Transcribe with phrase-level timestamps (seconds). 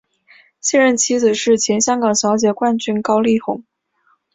[0.59, 3.63] 现任妻子是前香港小姐冠军高丽虹。